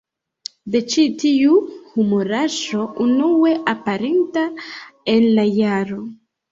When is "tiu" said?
1.23-1.59